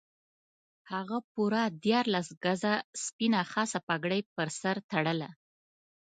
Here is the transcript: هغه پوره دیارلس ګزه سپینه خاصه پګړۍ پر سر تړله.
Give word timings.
هغه 0.91 1.17
پوره 1.31 1.61
دیارلس 1.83 2.27
ګزه 2.43 2.73
سپینه 3.03 3.41
خاصه 3.51 3.79
پګړۍ 3.87 4.21
پر 4.35 4.47
سر 4.59 4.75
تړله. 4.91 5.29